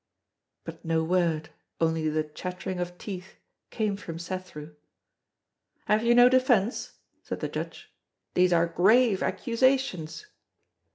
But 0.63 0.83
no 0.83 1.03
word, 1.03 1.49
only 1.79 2.09
the 2.09 2.23
chattering 2.23 2.79
of 2.79 2.97
teeth, 2.97 3.35
came 3.69 3.95
from 3.95 4.17
Cethru. 4.17 4.75
"Have 5.85 6.03
you 6.03 6.15
no 6.15 6.27
defence?" 6.27 6.93
said 7.21 7.39
the 7.39 7.47
Judge: 7.47 7.91
"these 8.33 8.51
are 8.51 8.65
grave 8.65 9.21
accusations!" 9.21 10.25